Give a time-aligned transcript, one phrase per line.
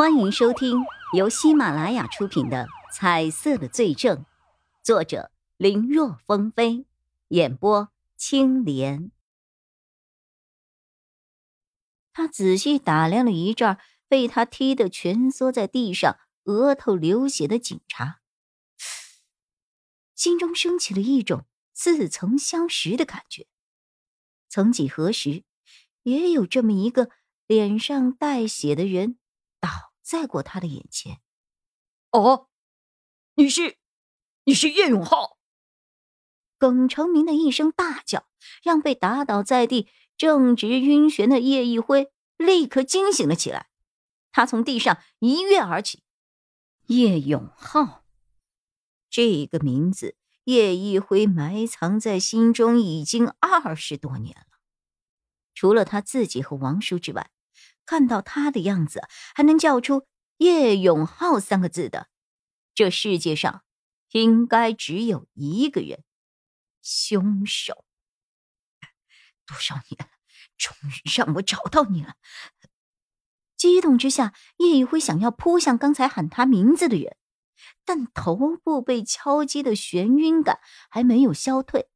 [0.00, 4.16] 欢迎收听由喜马拉雅出品的《彩色的罪证》，
[4.82, 6.86] 作者林若风飞，
[7.28, 9.12] 演播青莲。
[12.14, 13.76] 他仔细打量了一阵
[14.08, 18.22] 被他踢得蜷缩在地上、额头流血的警察，
[20.14, 21.44] 心中升起了一种
[21.74, 23.46] 似曾相识的感觉。
[24.48, 25.44] 曾几何时，
[26.04, 27.10] 也有这么一个
[27.46, 29.18] 脸上带血的人。
[30.02, 31.20] 在过他的眼前，
[32.10, 32.48] 哦，
[33.34, 33.78] 你是，
[34.44, 35.38] 你是叶永浩。
[36.58, 38.26] 耿成明的一声大叫，
[38.62, 43.70] 让被打倒在地、正值晕眩的叶一辉立刻惊醒了起来。
[44.32, 46.02] 他从地上一跃而起，
[46.86, 48.04] 叶永浩，
[49.08, 54.58] 这个名字，叶一辉埋藏在心中已经二十多年了。
[55.54, 57.30] 除了他自己和王叔之外。
[57.90, 59.02] 看到他的样子，
[59.34, 62.06] 还能叫出叶永浩三个字的，
[62.72, 63.64] 这世界上
[64.12, 66.04] 应该只有一个人——
[66.82, 67.84] 凶手。
[69.44, 70.06] 多少年了，
[70.56, 72.14] 终于让我找到你了！
[73.56, 77.16] 激动之下，叶一辉想要扑向刚才喊他名字的人，
[77.84, 81.90] 但头部被敲击的眩晕感还没有消退，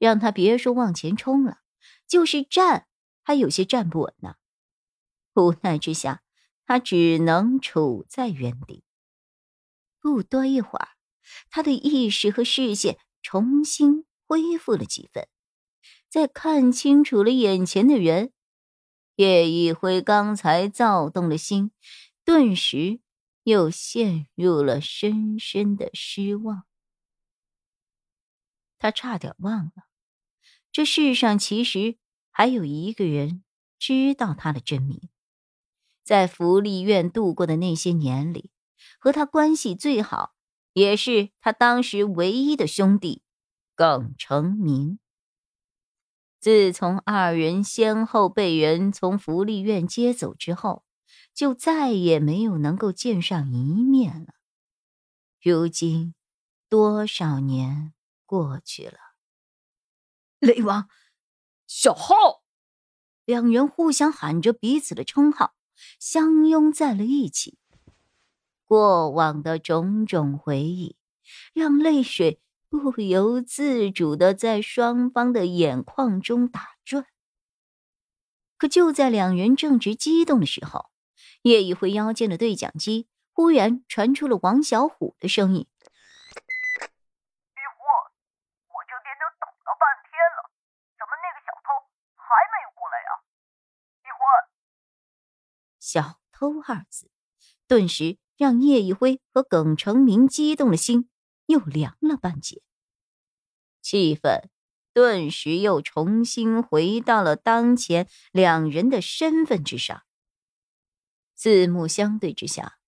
[0.00, 1.58] 让他别说往前冲了，
[2.08, 2.88] 就是站
[3.22, 4.34] 还有些站不稳呢。
[5.38, 6.22] 无奈之下，
[6.66, 8.82] 他只能处在原地。
[10.00, 10.88] 不多一会儿，
[11.50, 15.28] 他的意识和视线重新恢复了几分。
[16.08, 18.32] 在看清楚了眼前的人，
[19.16, 21.70] 叶一辉刚才躁动的心，
[22.24, 23.00] 顿时
[23.42, 26.64] 又陷入了深深的失望。
[28.78, 29.88] 他差点忘了，
[30.70, 31.98] 这世上其实
[32.30, 33.42] 还有一个人
[33.78, 35.08] 知道他的真名。
[36.08, 38.50] 在福利院度过的那些年里，
[38.98, 40.32] 和他关系最好，
[40.72, 43.20] 也是他当时唯一的兄弟
[43.74, 44.98] 耿成明。
[46.40, 50.82] 自从二人先后被人从福利院接走之后，
[51.34, 54.32] 就再也没有能够见上一面了。
[55.42, 56.14] 如今，
[56.70, 57.92] 多少年
[58.24, 58.98] 过去了，
[60.38, 60.88] 雷王，
[61.66, 62.42] 小浩，
[63.26, 65.57] 两人互相喊着彼此的称号。
[65.98, 67.58] 相拥在了一起，
[68.64, 70.96] 过往的种种回忆
[71.52, 77.06] 让泪水不由自主的在双方的眼眶中打转。
[78.56, 80.86] 可就在两人正值激动的时候，
[81.42, 85.66] 叶一辉腰间的对讲机忽然传出了王小虎的声音。
[95.88, 97.10] 小偷二字，
[97.66, 101.08] 顿时让叶一辉和耿成明激动的心
[101.46, 102.60] 又凉了半截。
[103.80, 104.50] 气氛
[104.92, 110.02] 顿时又重新回到了当前两人的身份之上。
[111.34, 112.78] 四目相对之下，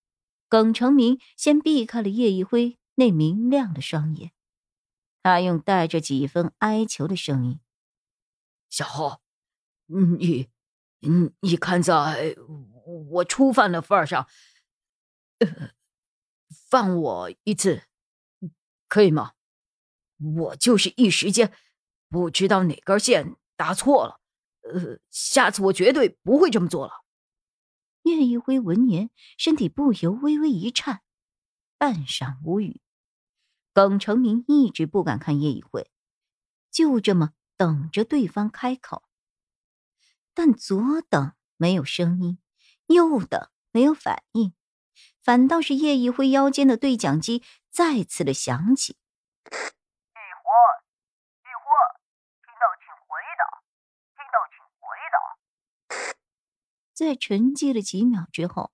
[0.51, 4.33] 耿成明先避开了叶一辉那明亮的双眼，
[5.23, 7.61] 他用带着几分哀求的声音
[8.69, 9.23] ：“小浩，
[9.87, 10.51] 你，
[10.99, 12.37] 你，你看在……”
[13.13, 14.29] 我初犯的份上，
[16.69, 17.85] 放我一次，
[18.89, 19.33] 可以吗？
[20.19, 21.53] 我就是一时间
[22.09, 24.21] 不知道哪根线搭错了，
[24.63, 26.93] 呃，下次我绝对不会这么做了。
[28.03, 31.03] 叶一辉闻言，身体不由微微一颤，
[31.79, 32.81] 半晌无语。
[33.73, 35.91] 耿成明一直不敢看叶一辉，
[36.71, 39.05] 就这么等着对方开口，
[40.35, 42.39] 但左等没有声音。
[42.91, 44.53] 又的没有反应，
[45.23, 48.99] 反倒是叶一辉腰间的对讲机再次的响起
[49.47, 50.51] ：“一辉，
[51.39, 51.71] 一辉，
[52.43, 53.63] 听到请回答，
[54.17, 55.17] 听到请回答。”
[56.93, 58.73] 在沉寂了几秒之后，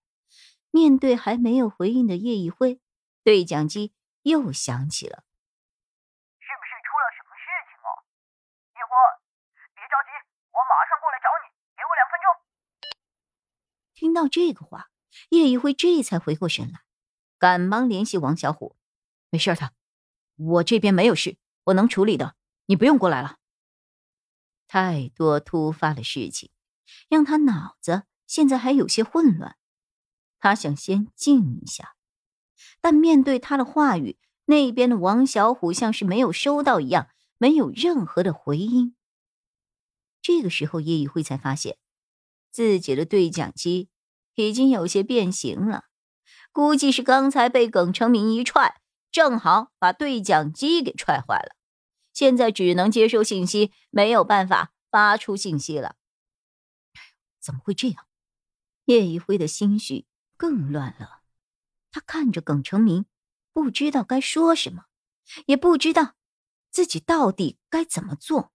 [0.70, 2.80] 面对还没有回应的叶一辉，
[3.22, 5.24] 对讲机又响起了
[6.40, 8.00] ：“是不是出了什么事情啊？
[8.72, 8.90] 一辉，
[9.74, 10.08] 别着急，
[10.52, 11.65] 我马上过来找你，给我两分钟。”听
[14.16, 14.88] 到这个话，
[15.28, 16.80] 叶一辉这才回过神来，
[17.38, 18.74] 赶忙联系王小虎
[19.28, 19.72] ：“没事的，
[20.36, 22.34] 我这边没有事，我能处理的，
[22.64, 23.36] 你不用过来了。”
[24.66, 26.50] 太多突发的事情，
[27.10, 29.58] 让他脑子现在还有些混乱。
[30.38, 31.94] 他想先静一下，
[32.80, 38.96] 但面对他的话语，那边的王小虎像是没有收到一样，没有任何的回音。
[40.22, 41.76] 这个时候，叶一辉才发现。
[42.50, 43.90] 自己的对讲机
[44.36, 45.86] 已经有些变形了，
[46.52, 48.80] 估计是刚才被耿成明一踹，
[49.10, 51.56] 正好把对讲机给踹坏了，
[52.12, 55.96] 现在只能接收信息，没有办法发出信息了。
[57.40, 58.06] 怎么会这样？
[58.84, 60.06] 叶一辉的心绪
[60.36, 61.22] 更乱了，
[61.90, 63.06] 他看着耿成明，
[63.52, 64.84] 不知道该说什么，
[65.46, 66.14] 也不知道
[66.70, 68.52] 自己到底该怎么做，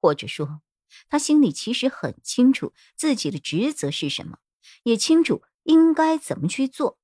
[0.00, 0.62] 或者说，
[1.08, 4.38] 他心里其实很清楚自己的职责是什么。
[4.82, 6.98] 也清楚应该怎么去做。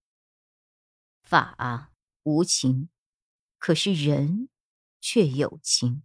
[1.22, 1.92] 法
[2.24, 2.88] 无情，
[3.58, 4.48] 可是人
[5.00, 6.02] 却有情。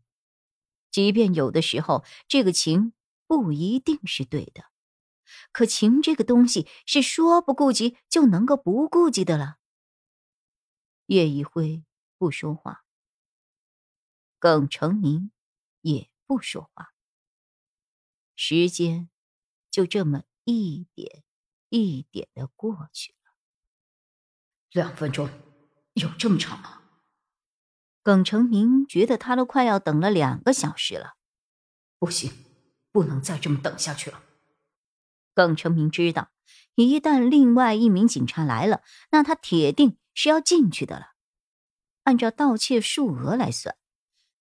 [0.91, 2.93] 即便有的时候这个情
[3.27, 4.63] 不一定是对的，
[5.51, 9.57] 可情这个东西是说不顾及就能够不顾及的了。
[11.07, 11.83] 叶一辉
[12.17, 12.85] 不说话，
[14.39, 15.31] 耿成明
[15.81, 16.93] 也不说话。
[18.37, 19.09] 时间
[19.69, 21.24] 就这么一点。
[21.83, 23.33] 一点的过去了，
[24.71, 25.29] 两分钟，
[25.93, 26.81] 有这么长吗？
[28.01, 31.15] 耿成明觉得他都快要等了两个小时了，
[31.99, 32.31] 不行，
[32.91, 34.21] 不能再这么等下去了。
[35.33, 36.29] 耿成明知道，
[36.75, 41.13] 一旦另外一名警察来了，那他铁定是要进去的了。
[42.03, 43.75] 按照盗窃数额来算，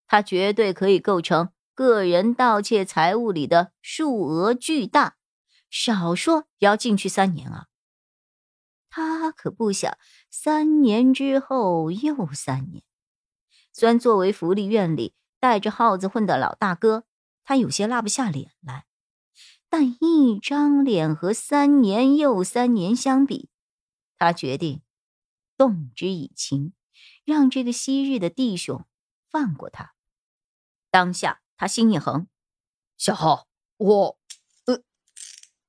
[0.06, 5.16] 他绝对可以构成个人盗窃财物里的数额巨大。
[5.76, 7.66] 少说也要进去三年啊！
[8.88, 9.98] 他可不想
[10.30, 12.84] 三年之后又三年。
[13.72, 17.06] 虽然作为福利院里带着耗子混的老大哥，
[17.42, 18.86] 他有些拉不下脸来，
[19.68, 23.50] 但一张脸和三年又三年相比，
[24.16, 24.80] 他决定
[25.56, 26.72] 动之以情，
[27.24, 28.86] 让这个昔日的弟兄
[29.28, 29.94] 放过他。
[30.92, 32.28] 当下他心一横
[32.96, 34.18] ：“小浩，我……”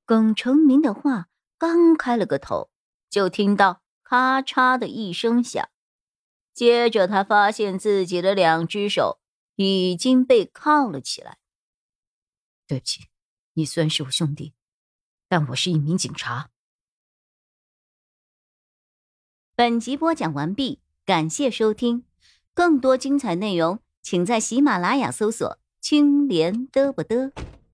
[0.06, 2.70] 耿成明的话刚开了个头，
[3.10, 5.68] 就听到咔嚓的一声响，
[6.54, 9.18] 接着他发现自己的两只手
[9.56, 11.38] 已经被铐了起来。
[12.68, 13.08] 对不起，
[13.54, 14.54] 你虽然是我兄弟，
[15.28, 16.50] 但我是一名警察。
[19.56, 22.04] 本集播讲完毕，感谢收听，
[22.54, 27.32] 更多精彩内容请在喜马拉雅搜索“青莲嘚不嘚”。